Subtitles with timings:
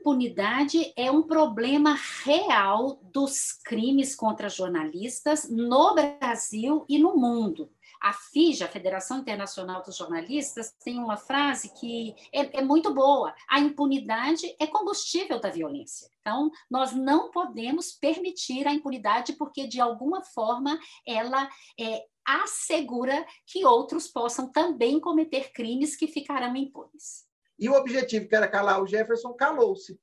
[0.00, 7.70] impunidade é um problema real dos crimes contra jornalistas no Brasil e no mundo.
[8.00, 13.34] A FIJA, a Federação Internacional dos Jornalistas, tem uma frase que é, é, muito boa:
[13.46, 16.08] a impunidade é combustível da violência.
[16.22, 21.46] Então, nós não podemos permitir a impunidade, porque, de alguma forma, ela
[21.78, 27.29] é, assegura que outros possam também cometer crimes que ficarão impunes.
[27.60, 30.00] E o objetivo, que era calar o Jefferson, calou-se.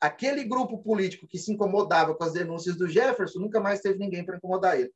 [0.00, 4.24] Aquele grupo político que se incomodava com as denúncias do Jefferson nunca mais teve ninguém
[4.24, 4.92] para incomodar ele.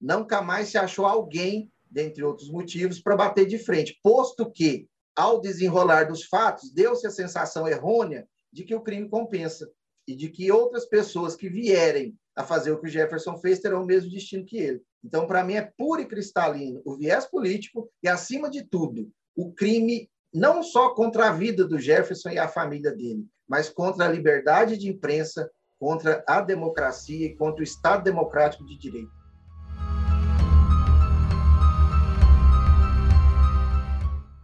[0.00, 5.40] Nunca mais se achou alguém dentre outros motivos, para bater de frente, posto que, ao
[5.40, 9.70] desenrolar dos fatos, deu-se a sensação errônea de que o crime compensa
[10.06, 13.84] e de que outras pessoas que vierem a fazer o que o Jefferson fez terão
[13.84, 14.82] o mesmo destino que ele.
[15.04, 19.52] Então, para mim, é puro e cristalino o viés político e, acima de tudo, o
[19.52, 24.08] crime não só contra a vida do Jefferson e a família dele, mas contra a
[24.08, 25.48] liberdade de imprensa,
[25.78, 29.12] contra a democracia e contra o Estado democrático de direito.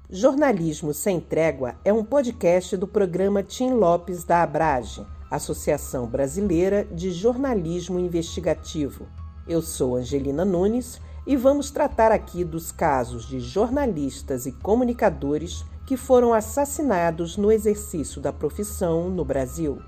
[0.08, 7.10] Jornalismo Sem Trégua é um podcast do programa Tim Lopes da Abrage, Associação Brasileira de
[7.10, 9.08] Jornalismo Investigativo.
[9.48, 15.96] Eu sou Angelina Nunes e vamos tratar aqui dos casos de jornalistas e comunicadores que
[15.96, 19.82] foram assassinados no exercício da profissão no Brasil.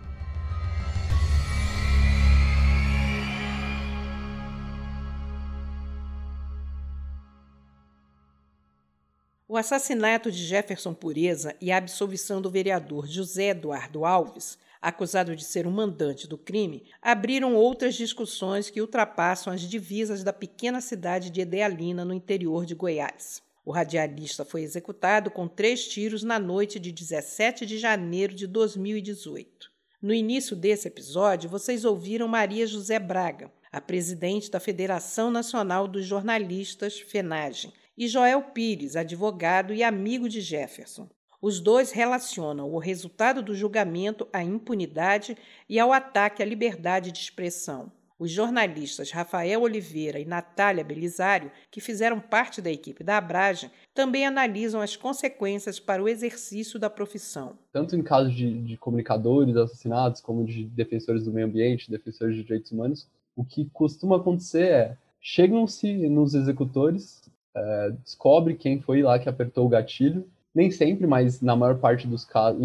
[9.47, 15.45] O assassinato de Jefferson Pureza e a absolvição do vereador José Eduardo Alves, acusado de
[15.45, 21.31] ser o mandante do crime, abriram outras discussões que ultrapassam as divisas da pequena cidade
[21.31, 23.41] de Edealina, no interior de Goiás.
[23.65, 29.71] O radialista foi executado com três tiros na noite de 17 de janeiro de 2018.
[30.01, 36.05] No início desse episódio, vocês ouviram Maria José Braga, a presidente da Federação Nacional dos
[36.05, 41.09] Jornalistas, FENAGEM, e Joel Pires, advogado e amigo de Jefferson.
[41.41, 45.37] Os dois relacionam o resultado do julgamento à impunidade
[45.69, 47.93] e ao ataque à liberdade de expressão.
[48.23, 54.25] Os jornalistas Rafael Oliveira e Natália Belisário, que fizeram parte da equipe da Abragem, também
[54.25, 57.59] analisam as consequências para o exercício da profissão.
[57.73, 62.45] Tanto em casos de, de comunicadores assassinados, como de defensores do meio ambiente, defensores de
[62.45, 69.19] direitos humanos, o que costuma acontecer é chegam-se nos executores é, descobre quem foi lá
[69.19, 70.25] que apertou o gatilho.
[70.55, 72.61] Nem sempre, mas na maior parte dos casos,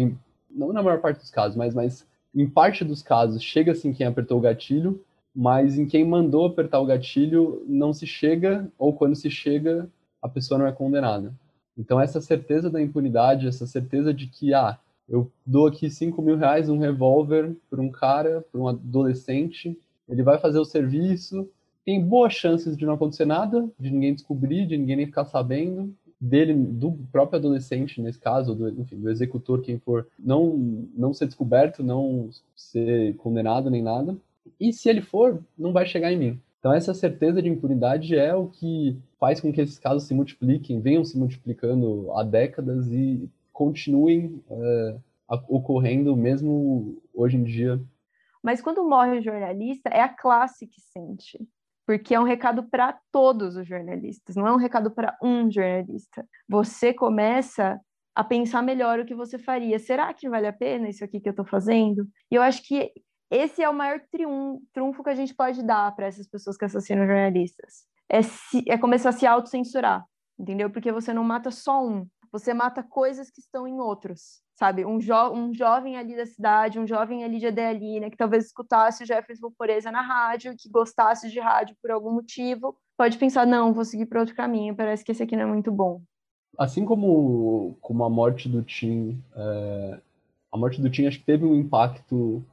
[0.48, 4.06] não na maior parte dos casos, mas, mas em parte dos casos chega assim quem
[4.06, 5.04] apertou o gatilho,
[5.40, 9.88] mas em quem mandou apertar o gatilho não se chega, ou quando se chega,
[10.20, 11.32] a pessoa não é condenada.
[11.78, 14.76] Então essa certeza da impunidade, essa certeza de que, ah,
[15.08, 19.78] eu dou aqui 5 mil reais, um revólver para um cara, para um adolescente,
[20.08, 21.48] ele vai fazer o serviço,
[21.84, 25.94] tem boas chances de não acontecer nada, de ninguém descobrir, de ninguém nem ficar sabendo,
[26.20, 30.56] dele, do próprio adolescente, nesse caso, do, enfim, do executor, quem for, não,
[30.96, 34.16] não ser descoberto, não ser condenado nem nada.
[34.60, 36.40] E se ele for, não vai chegar em mim.
[36.58, 40.80] Então, essa certeza de impunidade é o que faz com que esses casos se multipliquem,
[40.80, 44.96] venham se multiplicando há décadas e continuem é,
[45.48, 47.80] ocorrendo mesmo hoje em dia.
[48.42, 51.38] Mas quando morre o jornalista, é a classe que sente
[51.88, 56.22] porque é um recado para todos os jornalistas, não é um recado para um jornalista.
[56.46, 57.80] Você começa
[58.14, 59.78] a pensar melhor o que você faria.
[59.78, 62.06] Será que vale a pena isso aqui que eu estou fazendo?
[62.30, 62.92] E eu acho que
[63.30, 67.06] esse é o maior triunfo, que a gente pode dar para essas pessoas que assassinam
[67.06, 67.86] jornalistas.
[68.08, 70.04] É, se, é começar a se autocensurar,
[70.38, 70.70] entendeu?
[70.70, 74.84] Porque você não mata só um, você mata coisas que estão em outros sabe?
[74.84, 79.04] Um, jo um jovem ali da cidade, um jovem ali de Adelina, que talvez escutasse
[79.04, 83.72] o Jefferson Pureza na rádio, que gostasse de rádio por algum motivo, pode pensar, não,
[83.72, 86.02] vou seguir para outro caminho, parece que esse aqui não é muito bom.
[86.58, 90.00] Assim como, como a morte do Tim, é,
[90.50, 92.44] a morte do Tim acho que teve um impacto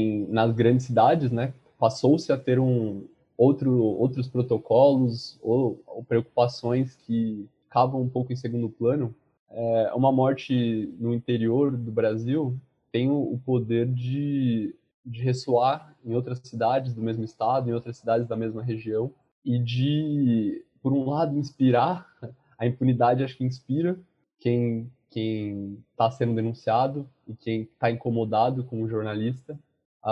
[0.00, 1.52] em, nas grandes cidades, né?
[1.78, 3.04] Passou-se a ter um,
[3.36, 9.14] outro, outros protocolos ou, ou preocupações que ficavam um pouco em segundo plano,
[9.50, 12.56] é, uma morte no interior do Brasil
[12.92, 14.74] tem o poder de,
[15.04, 19.12] de ressoar em outras cidades do mesmo estado, em outras cidades da mesma região,
[19.44, 22.06] e de, por um lado, inspirar,
[22.56, 23.98] a impunidade acho que inspira
[24.38, 29.56] quem quem está sendo denunciado e quem está incomodado com o jornalista,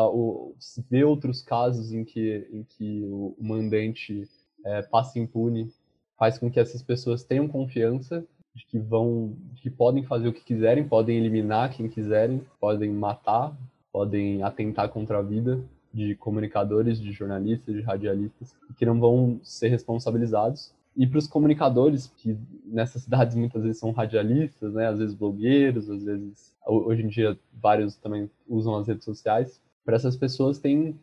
[0.00, 0.54] o,
[0.88, 4.28] ver outros casos em que, em que o, o mandante
[4.64, 5.70] é, passa impune
[6.18, 8.24] faz com que essas pessoas tenham confiança
[8.54, 12.90] de que vão, de que podem fazer o que quiserem, podem eliminar quem quiserem, podem
[12.90, 13.56] matar
[13.92, 15.62] podem atentar contra a vida
[15.92, 20.72] de comunicadores, de jornalistas, de radialistas, que não vão ser responsabilizados.
[20.96, 25.90] E para os comunicadores, que nessas cidades muitas vezes são radialistas, né, às vezes blogueiros,
[25.90, 30.99] às vezes, hoje em dia, vários também usam as redes sociais, para essas pessoas tem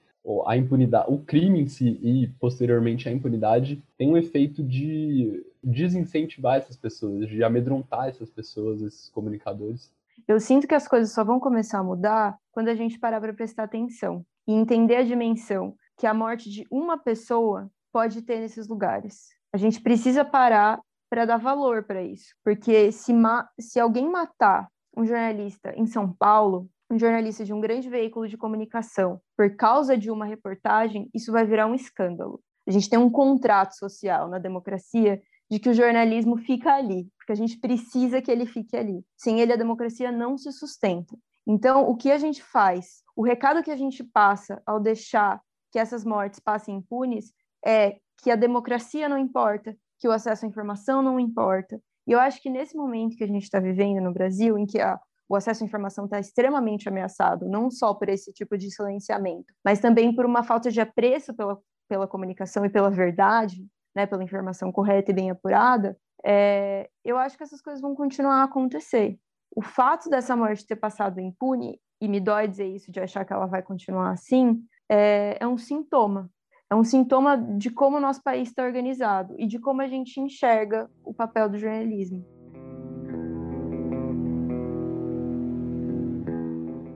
[0.45, 6.57] a impunidade, o crime em si e posteriormente a impunidade tem um efeito de desincentivar
[6.57, 9.91] essas pessoas, de amedrontar essas pessoas, esses comunicadores.
[10.27, 13.33] Eu sinto que as coisas só vão começar a mudar quando a gente parar para
[13.33, 18.67] prestar atenção e entender a dimensão que a morte de uma pessoa pode ter nesses
[18.67, 19.29] lugares.
[19.53, 20.79] A gente precisa parar
[21.09, 23.11] para dar valor para isso, porque se,
[23.59, 28.37] se alguém matar um jornalista em São Paulo, um jornalista de um grande veículo de
[28.37, 32.41] comunicação, por causa de uma reportagem, isso vai virar um escândalo.
[32.67, 37.31] A gente tem um contrato social na democracia de que o jornalismo fica ali, porque
[37.31, 39.03] a gente precisa que ele fique ali.
[39.17, 41.17] Sem ele, a democracia não se sustenta.
[41.47, 43.03] Então, o que a gente faz?
[43.15, 47.31] O recado que a gente passa ao deixar que essas mortes passem impunes
[47.65, 51.81] é que a democracia não importa, que o acesso à informação não importa.
[52.05, 54.79] E eu acho que nesse momento que a gente está vivendo no Brasil, em que
[54.79, 54.99] a,
[55.29, 59.79] o acesso à informação está extremamente ameaçado, não só por esse tipo de silenciamento, mas
[59.79, 63.63] também por uma falta de apreço pela, pela comunicação e pela verdade,
[63.95, 65.95] né, pela informação correta e bem apurada,
[66.25, 69.17] é, eu acho que essas coisas vão continuar a acontecer
[69.55, 73.33] o fato dessa morte ter passado impune, e me dói dizer isso, de achar que
[73.33, 76.29] ela vai continuar assim, é, é um sintoma.
[76.71, 80.19] É um sintoma de como o nosso país está organizado e de como a gente
[80.19, 82.23] enxerga o papel do jornalismo.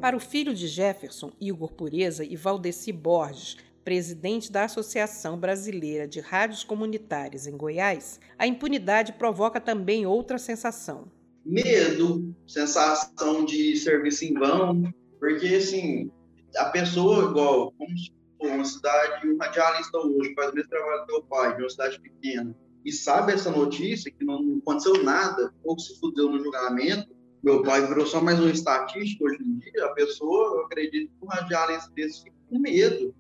[0.03, 3.55] Para o filho de Jefferson, Igor Pureza e Valdeci Borges,
[3.85, 11.09] presidente da Associação Brasileira de Rádios Comunitárias em Goiás, a impunidade provoca também outra sensação,
[11.45, 16.11] medo, sensação de serviço em vão, porque assim,
[16.57, 20.99] a pessoa, igual, como se for uma cidade, um radialista hoje faz o mesmo trabalho
[20.99, 22.53] do teu pai, de uma cidade pequena,
[22.83, 27.85] e sabe essa notícia, que não aconteceu nada, pouco se fudeu no julgamento, meu pai
[27.85, 31.91] virou só mais um estatístico hoje em dia, a pessoa, eu acredito que um radialista
[31.93, 33.13] desse fica com medo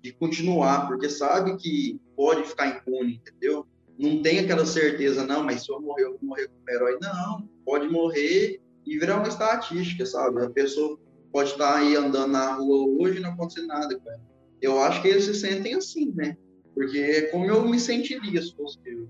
[0.00, 3.66] de continuar, porque sabe que pode ficar impune, entendeu?
[3.98, 6.98] não tem aquela certeza, não, mas se eu morrer, eu vou morrer como herói.
[7.02, 10.44] Não, pode morrer e virar uma estatística, sabe?
[10.44, 10.98] A pessoa
[11.32, 14.22] pode estar aí andando na rua hoje e não acontecer nada com ela.
[14.62, 16.36] Eu acho que eles se sentem assim, né?
[16.74, 19.08] Porque é como eu me sentiria se fosse eu.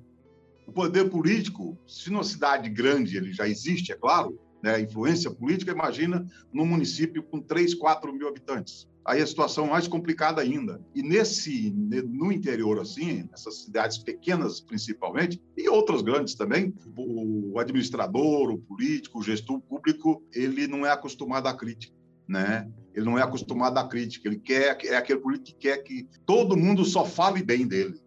[0.69, 4.81] O poder político, se numa cidade grande ele já existe, é claro, né?
[4.81, 9.89] influência política, imagina num município com 3, 4 mil habitantes aí a situação é mais
[9.89, 10.83] complicada ainda.
[10.95, 18.51] E nesse no interior assim, essas cidades pequenas principalmente e outras grandes também, o administrador,
[18.51, 21.97] o político, o gestor público, ele não é acostumado à crítica,
[22.29, 22.71] né?
[22.95, 26.57] Ele não é acostumado à crítica, ele quer é aquele político que quer que todo
[26.57, 27.99] mundo só fale bem dele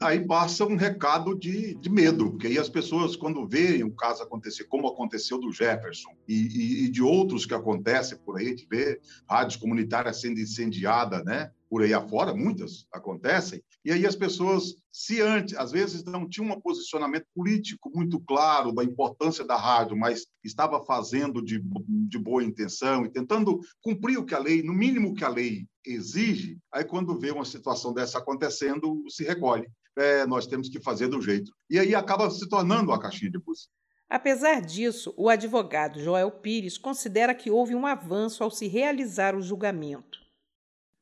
[0.00, 4.22] aí passa um recado de, de medo, porque aí as pessoas, quando veem o caso
[4.22, 8.66] acontecer, como aconteceu do Jefferson e, e, e de outros que acontecem por aí, de
[8.68, 11.50] ver rádios comunitárias sendo incendiadas, né?
[11.76, 16.50] Por aí afora, muitas acontecem, e aí as pessoas, se antes, às vezes não tinham
[16.50, 22.42] um posicionamento político muito claro da importância da rádio, mas estava fazendo de, de boa
[22.42, 26.82] intenção e tentando cumprir o que a lei, no mínimo que a lei exige, aí
[26.82, 29.66] quando vê uma situação dessa acontecendo, se recolhe
[29.98, 31.52] é, nós temos que fazer do jeito.
[31.68, 33.70] E aí acaba se tornando uma caixinha de música.
[34.08, 39.42] Apesar disso, o advogado Joel Pires considera que houve um avanço ao se realizar o
[39.42, 40.25] julgamento.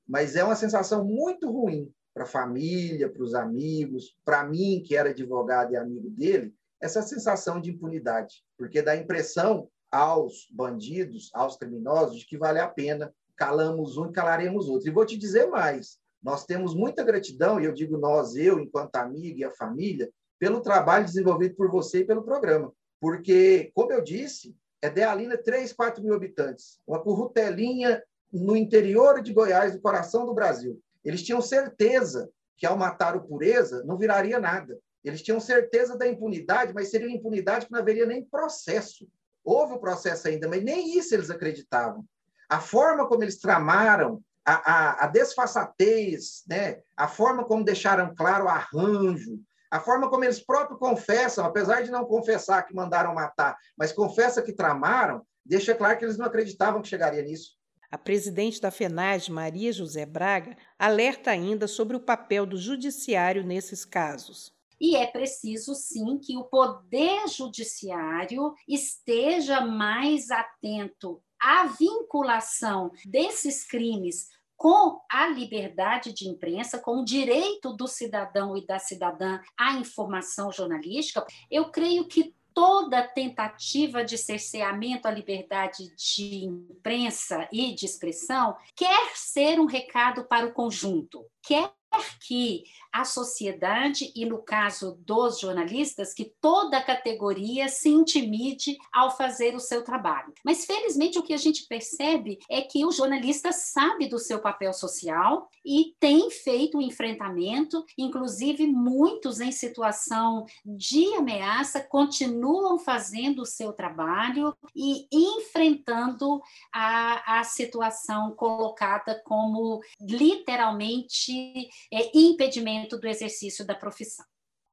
[0.06, 4.96] Mas é uma sensação muito ruim para a família, para os amigos, para mim, que
[4.96, 11.56] era advogado e amigo dele, essa sensação de impunidade, porque dá impressão aos bandidos, aos
[11.56, 14.88] criminosos, de que vale a pena calamos um e calaremos outro.
[14.88, 18.96] E vou te dizer mais: nós temos muita gratidão, e eu digo nós, eu, enquanto
[18.96, 22.73] amigo e a família, pelo trabalho desenvolvido por você e pelo programa.
[23.00, 28.02] Porque, como eu disse, é Dealina 3, 4 mil habitantes, uma currutelinha
[28.33, 30.81] no interior de Goiás, no coração do Brasil.
[31.04, 34.78] Eles tinham certeza que, ao matar o Pureza, não viraria nada.
[35.04, 39.07] Eles tinham certeza da impunidade, mas seria uma impunidade que não haveria nem processo.
[39.45, 42.04] Houve o um processo ainda, mas nem isso eles acreditavam.
[42.49, 46.81] A forma como eles tramaram a, a, a desfaçatez, né?
[46.97, 49.38] a forma como deixaram claro o arranjo,
[49.71, 54.43] a forma como eles próprios confessam, apesar de não confessar que mandaram matar, mas confessa
[54.43, 57.57] que tramaram, deixa claro que eles não acreditavam que chegaria nisso.
[57.91, 63.85] A presidente da FENAGE, Maria José Braga, alerta ainda sobre o papel do judiciário nesses
[63.85, 64.53] casos.
[64.81, 74.29] E é preciso, sim, que o poder judiciário esteja mais atento a vinculação desses crimes
[74.57, 80.50] com a liberdade de imprensa, com o direito do cidadão e da cidadã à informação
[80.50, 88.56] jornalística, eu creio que toda tentativa de cerceamento à liberdade de imprensa e de expressão
[88.76, 91.73] quer ser um recado para o conjunto, quer
[92.20, 99.16] que a sociedade, e no caso dos jornalistas, que toda a categoria se intimide ao
[99.16, 100.32] fazer o seu trabalho.
[100.44, 104.72] Mas, felizmente, o que a gente percebe é que o jornalista sabe do seu papel
[104.72, 113.42] social e tem feito o um enfrentamento, inclusive muitos em situação de ameaça continuam fazendo
[113.42, 116.40] o seu trabalho e enfrentando
[116.72, 124.25] a, a situação colocada como literalmente é, impedimento do exercício da profissão.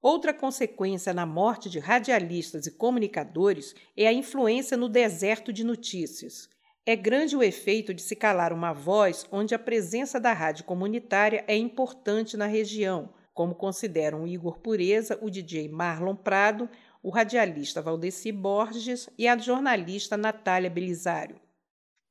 [0.01, 6.49] Outra consequência na morte de radialistas e comunicadores é a influência no deserto de notícias.
[6.83, 11.45] É grande o efeito de se calar uma voz onde a presença da rádio comunitária
[11.47, 16.67] é importante na região, como consideram o Igor Pureza, o DJ Marlon Prado,
[17.03, 21.39] o radialista Valdeci Borges e a jornalista Natália Belisário.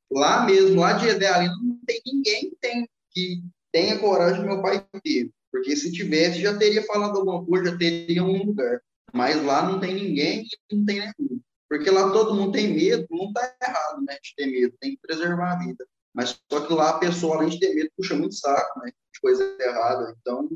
[0.09, 5.29] Lá mesmo, lá de Idealina, não tem ninguém tem, que tenha coragem meu pai ter.
[5.51, 8.81] Porque se tivesse, já teria falado alguma coisa, já teria um lugar.
[9.13, 11.41] Mas lá não tem ninguém e não tem nenhum.
[11.69, 14.17] Porque lá todo mundo tem medo, não está errado, né?
[14.21, 15.85] De ter medo, tem que preservar a vida.
[16.13, 18.91] Mas só que lá a pessoa, além de ter medo, puxa muito saco, né?
[19.13, 20.15] De coisa errada.
[20.21, 20.49] Então,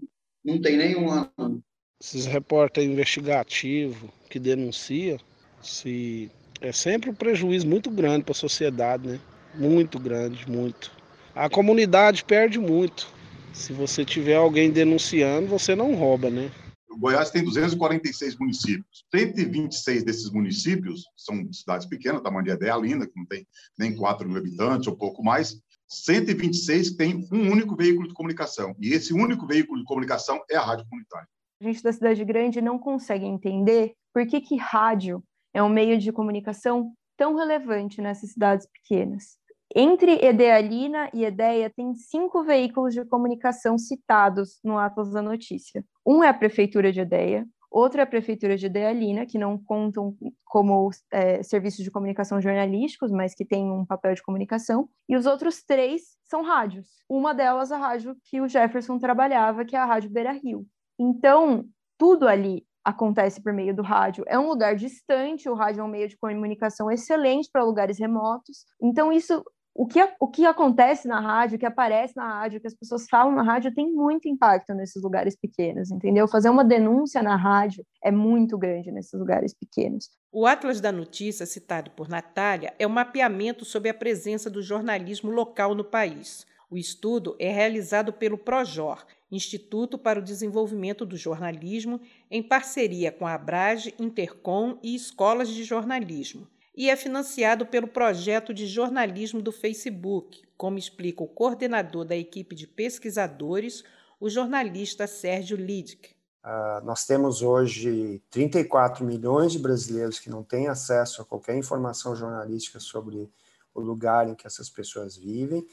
[0.43, 1.61] não tem nenhum lá, não.
[2.01, 5.17] Esses repórteres investigativos que denunciam,
[5.61, 6.29] se
[6.61, 9.19] é sempre um prejuízo muito grande para a sociedade, né?
[9.53, 10.91] Muito grande, muito
[11.35, 13.13] a comunidade perde muito.
[13.53, 16.49] Se você tiver alguém denunciando, você não rouba, né?
[16.89, 19.05] O Goiás tem 246 municípios.
[19.13, 23.45] 126 desses municípios são cidades pequenas, tamanho de Idealina, que não tem
[23.77, 25.59] nem 4 mil habitantes ou pouco mais.
[25.89, 28.73] 126 tem um único veículo de comunicação.
[28.79, 31.27] E esse único veículo de comunicação é a rádio comunitária.
[31.61, 35.21] A gente da cidade grande não consegue entender por que, que rádio
[35.53, 39.37] é um meio de comunicação tão relevante nessas cidades pequenas.
[39.77, 45.83] Entre Edealina e Edeia, tem cinco veículos de comunicação citados no Atlas da Notícia.
[46.07, 50.15] Um é a Prefeitura de Edeia, outro é a Prefeitura de Edealina, que não contam
[50.45, 55.25] como é, serviços de comunicação jornalísticos, mas que têm um papel de comunicação, e os
[55.25, 56.87] outros três são rádios.
[57.09, 60.65] Uma delas, a rádio que o Jefferson trabalhava, que é a Rádio Beira Rio.
[60.97, 61.65] Então,
[61.97, 64.23] tudo ali acontece por meio do rádio.
[64.27, 68.63] É um lugar distante, o rádio é um meio de comunicação excelente para lugares remotos.
[68.79, 69.43] Então, isso
[69.77, 72.73] o que, o que acontece na rádio, o que aparece na rádio, o que as
[72.73, 76.29] pessoas falam na rádio tem muito impacto nesses lugares pequenos, entendeu?
[76.29, 80.09] Fazer uma denúncia na rádio é muito grande nesses lugares pequenos.
[80.31, 85.29] O Atlas da Notícia, citado por Natália, é um mapeamento sobre a presença do jornalismo
[85.29, 86.47] local no país.
[86.71, 91.99] O estudo é realizado pelo Projor, Instituto para o Desenvolvimento do Jornalismo,
[92.31, 98.53] em parceria com a Abrage, Intercom e escolas de jornalismo e é financiado pelo projeto
[98.53, 103.83] de jornalismo do Facebook, como explica o coordenador da equipe de pesquisadores,
[104.19, 106.15] o jornalista Sérgio Lidic.
[106.43, 112.15] Uh, nós temos hoje 34 milhões de brasileiros que não têm acesso a qualquer informação
[112.15, 113.31] jornalística sobre
[113.73, 115.65] o lugar em que essas pessoas vivem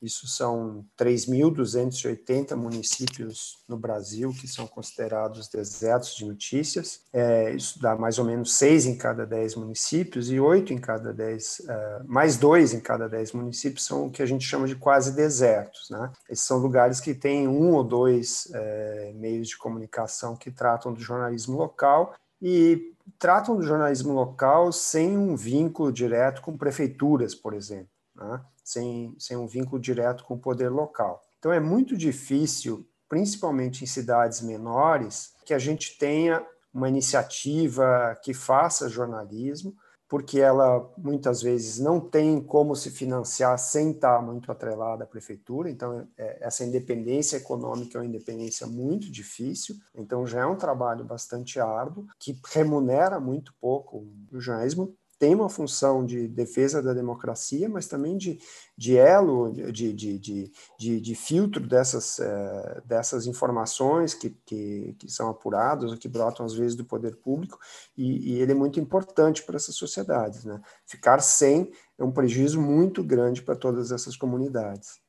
[0.00, 7.00] isso são 3.280 municípios no Brasil que são considerados desertos de notícias.
[7.12, 11.12] É, isso dá mais ou menos seis em cada dez municípios e oito em cada
[11.12, 14.76] dez, uh, mais dois em cada dez municípios são o que a gente chama de
[14.76, 15.88] quase desertos.
[15.90, 16.12] Né?
[16.28, 21.00] Esses são lugares que têm um ou dois uh, meios de comunicação que tratam do
[21.00, 27.88] jornalismo local e tratam do jornalismo local sem um vínculo direto com prefeituras, por exemplo.
[28.14, 28.40] Né?
[28.66, 31.22] Sem, sem um vínculo direto com o poder local.
[31.38, 36.44] Então é muito difícil, principalmente em cidades menores, que a gente tenha
[36.74, 39.72] uma iniciativa que faça jornalismo,
[40.08, 45.70] porque ela muitas vezes não tem como se financiar sem estar muito atrelada à prefeitura,
[45.70, 51.04] então é, essa independência econômica é uma independência muito difícil, então já é um trabalho
[51.04, 57.68] bastante árduo, que remunera muito pouco o jornalismo, tem uma função de defesa da democracia,
[57.68, 58.38] mas também de,
[58.76, 65.10] de elo, de, de, de, de, de filtro dessas, é, dessas informações que, que, que
[65.10, 67.58] são apuradas ou que brotam às vezes do poder público,
[67.96, 70.44] e, e ele é muito importante para essas sociedades.
[70.44, 70.60] Né?
[70.84, 75.00] Ficar sem é um prejuízo muito grande para todas essas comunidades.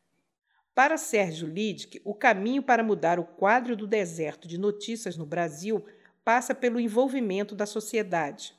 [0.73, 5.83] Para Sérgio Lidic, o caminho para mudar o quadro do deserto de notícias no Brasil
[6.23, 8.57] passa pelo envolvimento da sociedade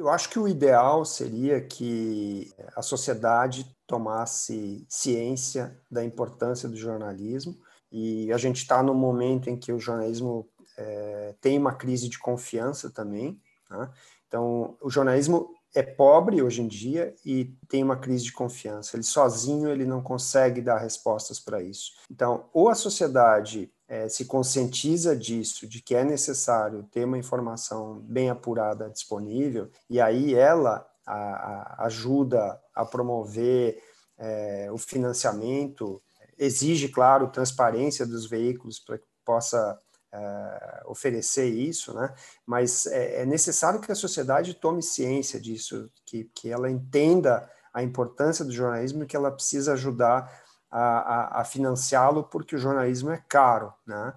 [0.00, 7.54] Eu acho que o ideal seria que a sociedade tomasse ciência da importância do jornalismo
[7.92, 12.18] e a gente está no momento em que o jornalismo é, tem uma crise de
[12.18, 13.38] confiança também.
[13.68, 13.90] Né?
[14.26, 18.96] Então, o jornalismo é pobre hoje em dia e tem uma crise de confiança.
[18.96, 21.92] Ele sozinho ele não consegue dar respostas para isso.
[22.10, 27.98] Então, ou a sociedade é, se conscientiza disso, de que é necessário ter uma informação
[28.04, 33.82] bem apurada disponível, e aí ela a, a, ajuda a promover
[34.16, 36.00] é, o financiamento,
[36.38, 39.76] exige, claro, transparência dos veículos para que possa
[40.12, 42.14] é, oferecer isso, né?
[42.46, 47.82] mas é, é, necessário que a sociedade tome ciência disso, que, que ela entenda a
[47.82, 50.30] importância do jornalismo e que ela precisa ajudar
[50.70, 53.72] a, a, financiá-lo, porque o jornalismo é caro.
[53.86, 54.14] Né?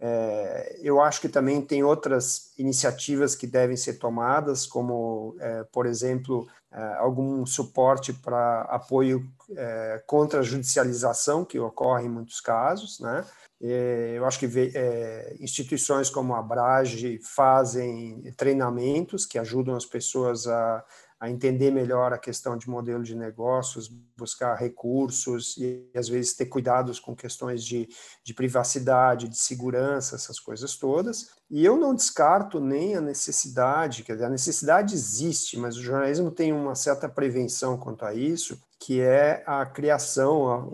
[0.00, 5.86] É, eu acho que também tem outras iniciativas que devem ser tomadas, como, é, por
[5.86, 9.26] exemplo, é, algum suporte para apoio
[9.56, 13.24] é, contra a judicialização, que ocorre em muitos casos, né?
[13.60, 20.46] É, eu acho que é, instituições como a Brage fazem treinamentos que ajudam as pessoas
[20.46, 20.84] a,
[21.20, 26.46] a entender melhor a questão de modelo de negócios, buscar recursos e, às vezes, ter
[26.46, 27.88] cuidados com questões de,
[28.24, 31.30] de privacidade, de segurança, essas coisas todas.
[31.50, 36.30] E eu não descarto nem a necessidade, quer dizer, a necessidade existe, mas o jornalismo
[36.30, 40.70] tem uma certa prevenção quanto a isso, que é a criação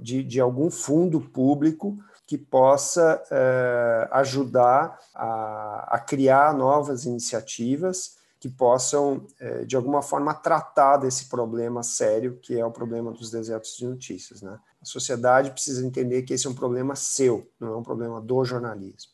[0.00, 8.48] de, de algum fundo público que possa é, ajudar a, a, criar novas iniciativas que
[8.48, 13.76] possam, é, de alguma forma, tratar desse problema sério, que é o problema dos desertos
[13.76, 14.42] de notícias.
[14.42, 14.58] Né?
[14.80, 18.44] A sociedade precisa entender que esse é um problema seu, não é um problema do
[18.44, 19.12] jornalismo.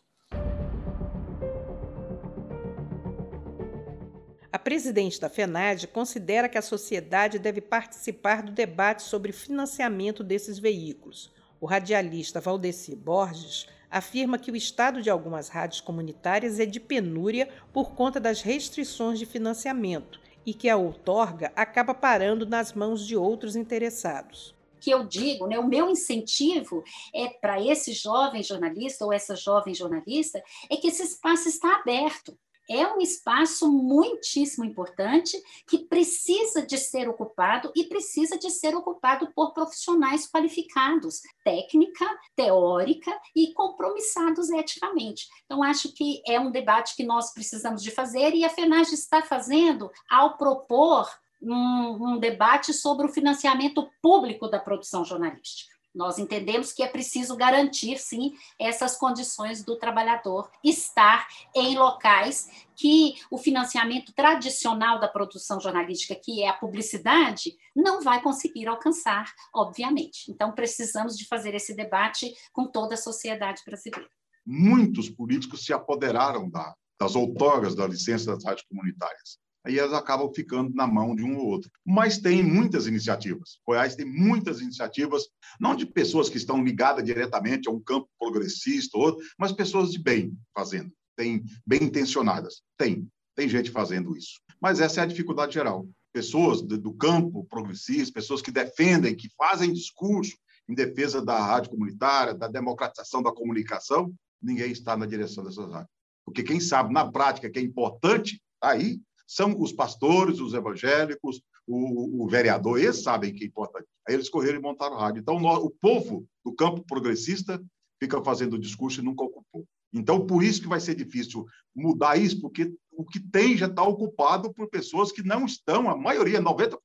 [4.52, 10.58] A presidente da FENAD considera que a sociedade deve participar do debate sobre financiamento desses
[10.58, 11.32] veículos.
[11.60, 17.48] O radialista Valdeci Borges afirma que o estado de algumas rádios comunitárias é de penúria
[17.72, 23.16] por conta das restrições de financiamento e que a outorga acaba parando nas mãos de
[23.16, 24.52] outros interessados.
[24.80, 26.82] Que eu digo, né, o meu incentivo
[27.14, 32.36] é para esse jovem jornalista ou essa jovem jornalista é que esse espaço está aberto
[32.68, 39.32] é um espaço muitíssimo importante que precisa de ser ocupado e precisa de ser ocupado
[39.34, 45.28] por profissionais qualificados, técnica, teórica e compromissados eticamente.
[45.44, 49.22] Então, acho que é um debate que nós precisamos de fazer e a FENAGE está
[49.22, 51.08] fazendo ao propor
[51.42, 55.73] um, um debate sobre o financiamento público da produção jornalística.
[55.94, 63.14] Nós entendemos que é preciso garantir, sim, essas condições do trabalhador estar em locais que
[63.30, 70.30] o financiamento tradicional da produção jornalística, que é a publicidade, não vai conseguir alcançar, obviamente.
[70.30, 74.10] Então, precisamos de fazer esse debate com toda a sociedade brasileira.
[74.44, 80.30] Muitos políticos se apoderaram da, das outorgas da licença das rádios comunitárias aí elas acabam
[80.32, 81.70] ficando na mão de um ou outro.
[81.84, 83.58] Mas tem muitas iniciativas.
[83.66, 85.24] Goiás tem muitas iniciativas,
[85.58, 89.90] não de pessoas que estão ligadas diretamente a um campo progressista, ou outro, mas pessoas
[89.90, 92.62] de bem fazendo, tem bem intencionadas.
[92.76, 94.40] Tem, tem gente fazendo isso.
[94.60, 95.88] Mas essa é a dificuldade geral.
[96.12, 100.36] Pessoas do campo progressista, pessoas que defendem, que fazem discurso
[100.68, 105.90] em defesa da rádio comunitária, da democratização da comunicação, ninguém está na direção dessas rádios.
[106.24, 111.40] Porque quem sabe na prática que é importante, tá aí são os pastores, os evangélicos,
[111.66, 113.86] o, o vereador, eles sabem que importante.
[114.06, 115.20] Aí eles correram e montaram rádio.
[115.20, 117.62] Então, o povo do campo progressista
[118.00, 119.64] fica fazendo discurso e nunca ocupou.
[119.92, 123.82] Então, por isso que vai ser difícil mudar isso, porque o que tem já está
[123.82, 126.78] ocupado por pessoas que não estão, a maioria, 90%,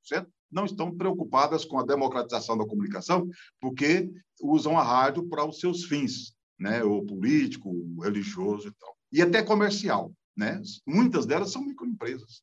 [0.51, 3.27] não estão preocupadas com a democratização da comunicação,
[3.59, 6.83] porque usam a rádio para os seus fins, né?
[6.83, 8.95] o político, o religioso e tal.
[9.11, 10.11] E até comercial.
[10.39, 10.61] Né?
[10.87, 12.41] Muitas delas são microempresas.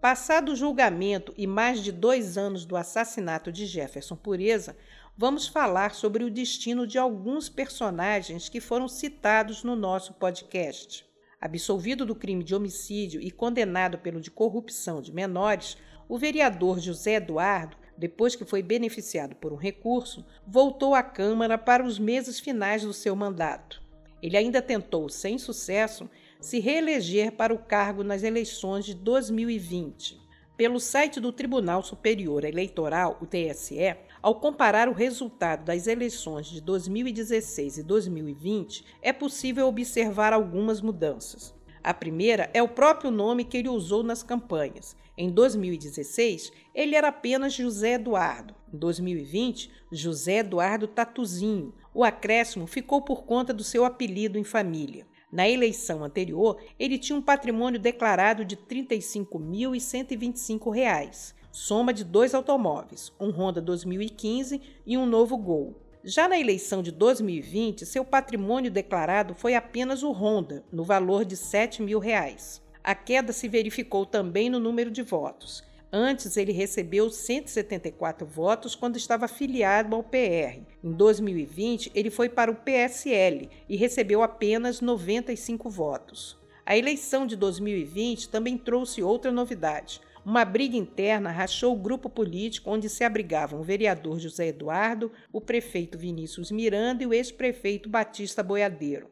[0.00, 4.76] Passado o julgamento e mais de dois anos do assassinato de Jefferson Pureza,
[5.16, 11.04] vamos falar sobre o destino de alguns personagens que foram citados no nosso podcast.
[11.40, 15.76] Absolvido do crime de homicídio e condenado pelo de corrupção de menores,
[16.08, 21.84] o vereador José Eduardo depois que foi beneficiado por um recurso, voltou à Câmara para
[21.84, 23.82] os meses finais do seu mandato.
[24.22, 26.08] Ele ainda tentou, sem sucesso,
[26.40, 30.28] se reeleger para o cargo nas eleições de 2020.
[30.56, 36.60] pelo site do Tribunal Superior Eleitoral, o TSE, ao comparar o resultado das eleições de
[36.60, 41.54] 2016 e 2020, é possível observar algumas mudanças.
[41.88, 44.94] A primeira é o próprio nome que ele usou nas campanhas.
[45.16, 48.54] Em 2016, ele era apenas José Eduardo.
[48.70, 51.72] Em 2020, José Eduardo Tatuzinho.
[51.94, 55.06] O acréscimo ficou por conta do seu apelido em família.
[55.32, 63.10] Na eleição anterior, ele tinha um patrimônio declarado de R$ 35.125, soma de dois automóveis,
[63.18, 65.87] um Honda 2015 e um novo Gol.
[66.04, 71.36] Já na eleição de 2020, seu patrimônio declarado foi apenas o Honda, no valor de
[71.36, 72.62] 7 mil reais.
[72.84, 75.64] A queda se verificou também no número de votos.
[75.92, 80.60] Antes, ele recebeu 174 votos quando estava afiliado ao PR.
[80.84, 86.38] Em 2020, ele foi para o PSL e recebeu apenas 95 votos.
[86.64, 90.00] A eleição de 2020 também trouxe outra novidade.
[90.28, 95.40] Uma briga interna rachou o grupo político onde se abrigavam o vereador José Eduardo, o
[95.40, 99.10] prefeito Vinícius Miranda e o ex-prefeito Batista Boiadeiro.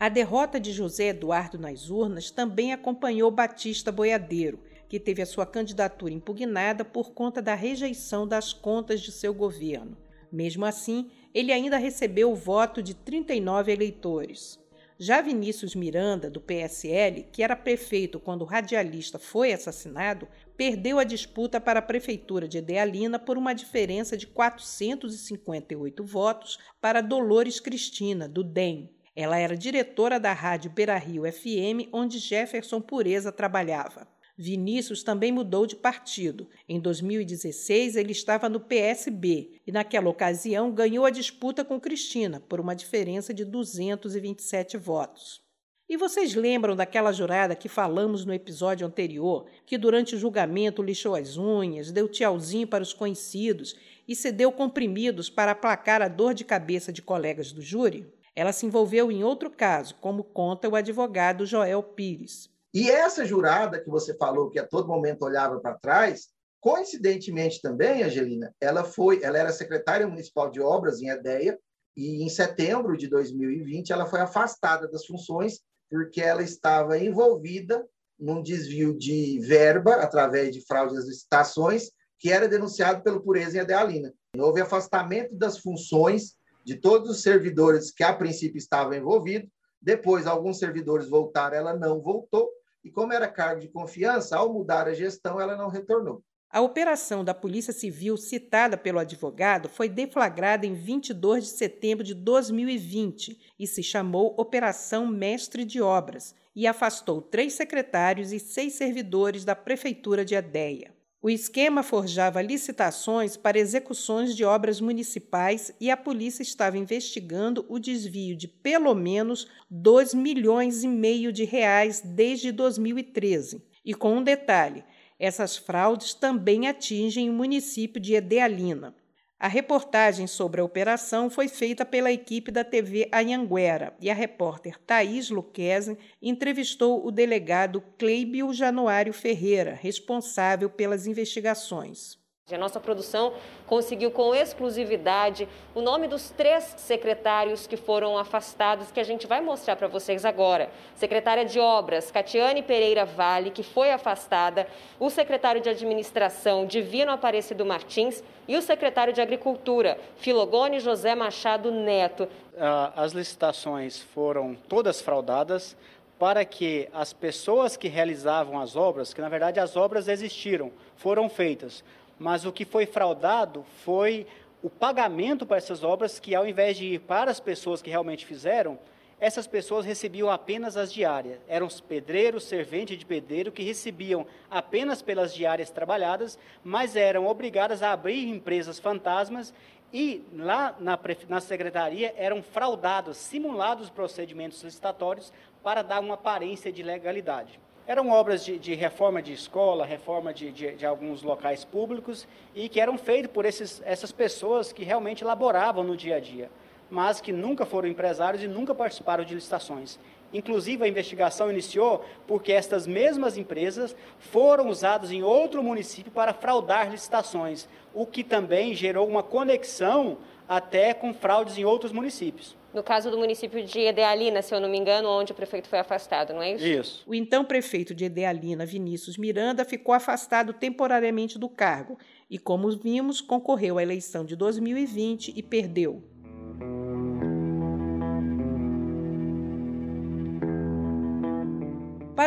[0.00, 5.46] A derrota de José Eduardo nas urnas também acompanhou Batista Boiadeiro, que teve a sua
[5.46, 9.96] candidatura impugnada por conta da rejeição das contas de seu governo.
[10.32, 14.58] Mesmo assim, ele ainda recebeu o voto de 39 eleitores.
[15.00, 21.04] Já Vinícius Miranda, do PSL, que era prefeito quando o radialista foi assassinado, perdeu a
[21.04, 28.28] disputa para a prefeitura de Idealina por uma diferença de 458 votos para Dolores Cristina,
[28.28, 28.90] do DEM.
[29.14, 34.17] Ela era diretora da rádio Beira Rio FM, onde Jefferson Pureza trabalhava.
[34.40, 36.48] Vinícius também mudou de partido.
[36.68, 42.60] Em 2016, ele estava no PSB e, naquela ocasião, ganhou a disputa com Cristina por
[42.60, 45.42] uma diferença de 227 votos.
[45.88, 51.16] E vocês lembram daquela jurada que falamos no episódio anterior, que durante o julgamento lixou
[51.16, 53.74] as unhas, deu tchauzinho para os conhecidos
[54.06, 58.06] e cedeu comprimidos para aplacar a dor de cabeça de colegas do júri?
[58.36, 62.48] Ela se envolveu em outro caso, como conta o advogado Joel Pires.
[62.74, 66.28] E essa jurada que você falou que a todo momento olhava para trás,
[66.60, 71.58] coincidentemente também, Angelina, ela foi, ela era secretária municipal de obras em Edeia
[71.96, 77.84] e em setembro de 2020 ela foi afastada das funções porque ela estava envolvida
[78.18, 83.60] num desvio de verba através de fraude às licitações que era denunciado pelo Pureza em
[83.60, 84.12] Adealina.
[84.36, 89.48] Houve afastamento das funções de todos os servidores que a princípio estavam envolvidos.
[89.80, 92.50] Depois, alguns servidores voltaram, ela não voltou.
[92.84, 96.22] E como era cargo de confiança, ao mudar a gestão, ela não retornou.
[96.50, 102.14] A operação da Polícia Civil citada pelo advogado foi deflagrada em 22 de setembro de
[102.14, 109.44] 2020 e se chamou Operação Mestre de Obras e afastou três secretários e seis servidores
[109.44, 110.97] da Prefeitura de Adéia.
[111.20, 117.80] O esquema forjava licitações para execuções de obras municipais e a polícia estava investigando o
[117.80, 123.60] desvio de pelo menos 2 milhões e meio de reais desde 2013.
[123.84, 124.84] E com um detalhe,
[125.18, 128.94] essas fraudes também atingem o município de Edealina.
[129.40, 134.76] A reportagem sobre a operação foi feita pela equipe da TV Anhanguera e a repórter
[134.80, 142.17] Thaís Luquezzi entrevistou o delegado Cleibio Januário Ferreira, responsável pelas investigações.
[142.50, 143.34] A nossa produção
[143.66, 149.42] conseguiu com exclusividade o nome dos três secretários que foram afastados, que a gente vai
[149.42, 150.70] mostrar para vocês agora.
[150.94, 154.66] Secretária de Obras, Catiane Pereira Vale, que foi afastada,
[154.98, 161.70] o secretário de Administração, Divino Aparecido Martins, e o secretário de Agricultura, Filogone José Machado
[161.70, 162.26] Neto.
[162.58, 165.76] Ah, as licitações foram todas fraudadas
[166.18, 171.28] para que as pessoas que realizavam as obras, que na verdade as obras existiram, foram
[171.28, 171.84] feitas,
[172.18, 174.26] mas o que foi fraudado foi
[174.62, 178.26] o pagamento para essas obras, que ao invés de ir para as pessoas que realmente
[178.26, 178.78] fizeram,
[179.20, 181.40] essas pessoas recebiam apenas as diárias.
[181.48, 187.82] Eram os pedreiros, serventes de pedreiro, que recebiam apenas pelas diárias trabalhadas, mas eram obrigadas
[187.82, 189.52] a abrir empresas fantasmas
[189.92, 196.82] e lá na, na secretaria eram fraudados, simulados procedimentos licitatórios para dar uma aparência de
[196.82, 197.58] legalidade.
[197.88, 202.68] Eram obras de, de reforma de escola, reforma de, de, de, alguns locais públicos e
[202.68, 206.50] que eram feitas por esses, essas pessoas que realmente laboravam no dia a dia,
[206.90, 209.98] mas que nunca foram empresários e nunca participaram de licitações.
[210.32, 216.90] Inclusive, a investigação iniciou porque estas mesmas empresas foram usadas em outro município para fraudar
[216.90, 222.56] licitações, o que também gerou uma conexão até com fraudes em outros municípios.
[222.72, 225.78] No caso do município de Edealina, se eu não me engano, onde o prefeito foi
[225.78, 226.66] afastado, não é isso?
[226.66, 227.04] Isso.
[227.06, 233.22] O então prefeito de Edealina, Vinícius Miranda, ficou afastado temporariamente do cargo e, como vimos,
[233.22, 236.04] concorreu à eleição de 2020 e perdeu.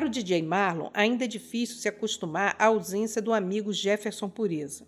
[0.02, 4.84] Para o DJ Marlon, ainda é difícil se acostumar à ausência do amigo Jefferson Pureza.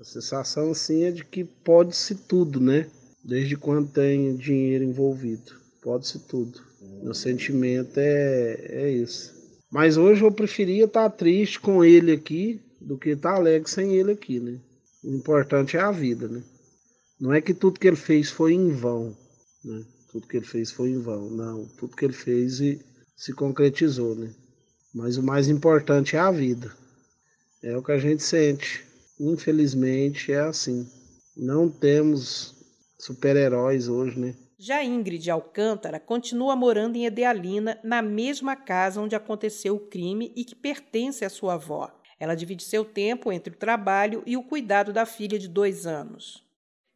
[0.00, 2.90] A sensação, assim, é de que pode-se tudo, né?
[3.24, 5.52] Desde quando tem dinheiro envolvido.
[5.80, 6.60] Pode-se tudo.
[7.04, 9.32] Meu sentimento é, é isso.
[9.70, 14.10] Mas hoje eu preferia estar triste com ele aqui do que estar alegre sem ele
[14.10, 14.58] aqui, né?
[15.04, 16.42] O importante é a vida, né?
[17.20, 19.16] Não é que tudo que ele fez foi em vão,
[19.64, 19.84] né?
[20.10, 21.64] Tudo que ele fez foi em vão, não.
[21.78, 22.60] Tudo que ele fez
[23.14, 24.34] se concretizou, né?
[24.94, 26.72] Mas o mais importante é a vida.
[27.62, 28.84] É o que a gente sente.
[29.20, 30.88] Infelizmente é assim.
[31.36, 32.54] Não temos
[32.98, 34.34] super-heróis hoje, né?
[34.58, 40.44] Já Ingrid Alcântara continua morando em Edealina, na mesma casa onde aconteceu o crime e
[40.44, 41.92] que pertence à sua avó.
[42.18, 46.44] Ela divide seu tempo entre o trabalho e o cuidado da filha de dois anos.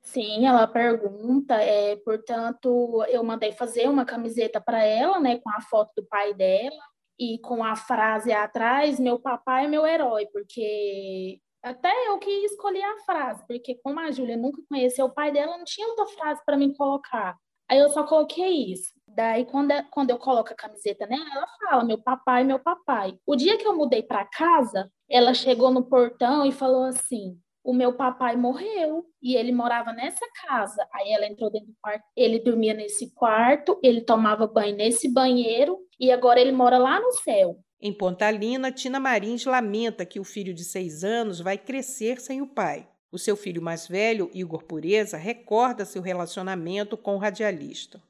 [0.01, 5.61] Sim, ela pergunta, é, portanto, eu mandei fazer uma camiseta para ela, né, com a
[5.61, 11.41] foto do pai dela e com a frase atrás, meu papai é meu herói, porque
[11.63, 15.57] até eu que escolhi a frase, porque como a Júlia nunca conheceu o pai dela,
[15.57, 17.37] não tinha outra frase para mim colocar.
[17.71, 18.93] Aí eu só coloquei isso.
[19.07, 23.17] Daí, quando, é, quando eu coloco a camiseta nela, ela fala: meu papai, meu papai.
[23.27, 27.73] O dia que eu mudei para casa, ela chegou no portão e falou assim: o
[27.73, 30.87] meu papai morreu e ele morava nessa casa.
[30.93, 35.79] Aí ela entrou dentro do quarto, ele dormia nesse quarto, ele tomava banho nesse banheiro
[35.99, 37.59] e agora ele mora lá no céu.
[37.81, 42.47] Em Pontalina, Tina Marins lamenta que o filho de seis anos vai crescer sem o
[42.47, 42.89] pai.
[43.11, 48.03] O seu filho mais velho, Igor Pureza, recorda seu relacionamento com o radialista.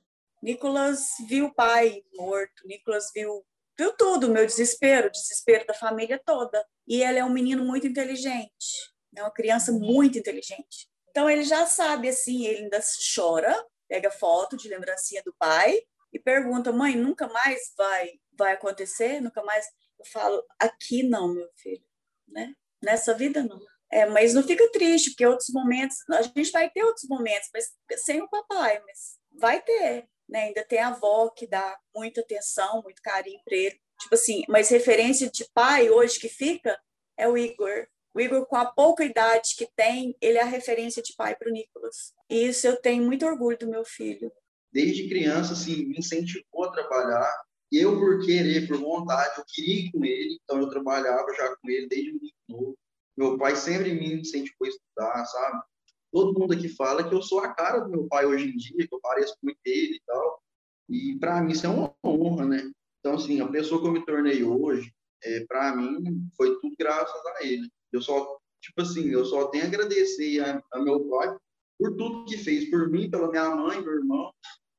[0.43, 3.43] Nicolas viu o pai morto, Nicolas viu,
[3.79, 6.65] viu tudo, meu desespero, o desespero da família toda.
[6.87, 10.89] E ele é um menino muito inteligente é uma criança muito inteligente.
[11.11, 12.81] Então ele já sabe assim, ele ainda
[13.15, 13.55] chora,
[13.89, 15.79] pega foto de lembrancinha do pai
[16.13, 19.21] e pergunta: "Mãe, nunca mais vai vai acontecer?
[19.21, 19.67] Nunca mais?"
[19.99, 21.85] Eu falo: "Aqui não, meu filho,
[22.29, 22.55] né?
[22.83, 26.83] Nessa vida não." É, mas não fica triste, porque outros momentos, a gente vai ter
[26.83, 27.67] outros momentos, mas
[28.03, 30.45] sem o papai, mas vai ter, né?
[30.45, 33.79] Ainda tem a avó que dá muita atenção, muito carinho para ele.
[34.01, 36.81] Tipo assim, mas referência de pai hoje que fica
[37.19, 41.03] é o Igor, o Igor, com a pouca idade que tem, ele é a referência
[41.03, 42.13] de pai para o Nicolas.
[42.29, 44.31] E isso eu tenho muito orgulho do meu filho.
[44.71, 47.31] Desde criança, assim, me incentivou a trabalhar.
[47.71, 51.71] Eu, por querer, por vontade, eu queria ir com ele, então eu trabalhava já com
[51.71, 52.79] ele desde muito novo.
[53.17, 55.63] Meu pai sempre me incentivou a estudar, sabe?
[56.11, 58.87] Todo mundo aqui fala que eu sou a cara do meu pai hoje em dia,
[58.87, 60.43] que eu pareço muito ele e tal.
[60.89, 62.71] E para mim isso é uma honra, né?
[63.01, 64.93] Então, assim, a pessoa que eu me tornei hoje,
[65.25, 67.71] é, para mim, foi tudo graças a ele.
[67.93, 71.37] Eu só, tipo assim, eu só tenho a agradecer a, a meu pai
[71.79, 74.33] por tudo que fez por mim, pela minha mãe, meu irmão.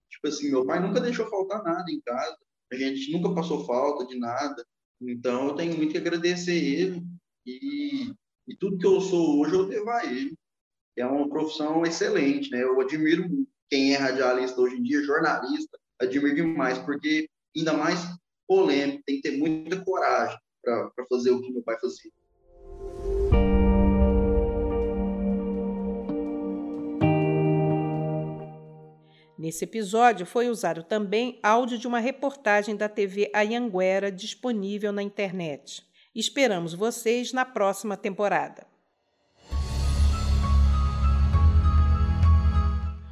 [0.10, 2.38] Tipo assim, meu pai nunca deixou faltar nada em casa.
[2.72, 4.66] A gente nunca passou falta de nada.
[5.02, 7.04] Então, eu tenho muito que agradecer ele.
[7.46, 8.14] E,
[8.48, 10.34] e tudo que eu sou hoje, eu devo a ele.
[10.96, 12.64] É uma profissão excelente, né?
[12.64, 13.28] Eu admiro
[13.70, 15.78] quem é radialista hoje em dia, jornalista.
[16.00, 18.00] Admiro demais, porque ainda mais
[18.48, 22.12] polêmico, tem que ter muita coragem para fazer o que meu pai fazia.
[29.44, 35.86] Nesse episódio foi usado também áudio de uma reportagem da TV Ayanguera disponível na internet.
[36.16, 38.66] Esperamos vocês na próxima temporada.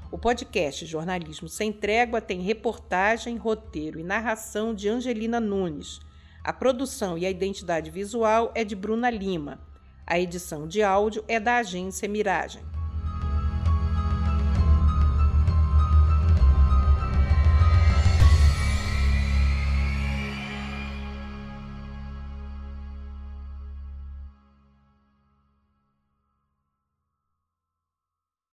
[0.10, 6.00] O podcast Jornalismo Sem Trégua tem reportagem, roteiro e narração de Angelina Nunes.
[6.46, 9.60] A produção e a identidade visual é de Bruna Lima.
[10.08, 12.71] A edição de áudio é da agência Miragem.